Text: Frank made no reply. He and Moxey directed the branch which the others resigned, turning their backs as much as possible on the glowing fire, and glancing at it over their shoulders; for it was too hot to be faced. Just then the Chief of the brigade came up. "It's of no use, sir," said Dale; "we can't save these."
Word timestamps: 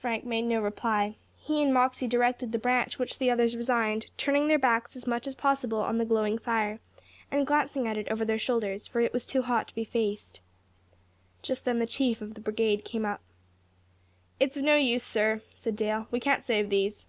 Frank 0.00 0.24
made 0.24 0.42
no 0.46 0.60
reply. 0.60 1.14
He 1.38 1.62
and 1.62 1.72
Moxey 1.72 2.08
directed 2.08 2.50
the 2.50 2.58
branch 2.58 2.98
which 2.98 3.20
the 3.20 3.30
others 3.30 3.54
resigned, 3.56 4.06
turning 4.18 4.48
their 4.48 4.58
backs 4.58 4.96
as 4.96 5.06
much 5.06 5.28
as 5.28 5.36
possible 5.36 5.78
on 5.78 5.96
the 5.96 6.04
glowing 6.04 6.38
fire, 6.40 6.80
and 7.30 7.46
glancing 7.46 7.86
at 7.86 7.96
it 7.96 8.08
over 8.10 8.24
their 8.24 8.36
shoulders; 8.36 8.88
for 8.88 9.00
it 9.00 9.12
was 9.12 9.24
too 9.24 9.42
hot 9.42 9.68
to 9.68 9.74
be 9.76 9.84
faced. 9.84 10.40
Just 11.40 11.64
then 11.64 11.78
the 11.78 11.86
Chief 11.86 12.20
of 12.20 12.34
the 12.34 12.40
brigade 12.40 12.84
came 12.84 13.06
up. 13.06 13.20
"It's 14.40 14.56
of 14.56 14.64
no 14.64 14.74
use, 14.74 15.04
sir," 15.04 15.40
said 15.54 15.76
Dale; 15.76 16.08
"we 16.10 16.18
can't 16.18 16.42
save 16.42 16.68
these." 16.68 17.06